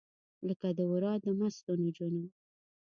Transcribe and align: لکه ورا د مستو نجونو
لکه 0.47 0.67
ورا 0.91 1.13
د 1.23 1.25
مستو 1.39 1.73
نجونو 1.83 2.23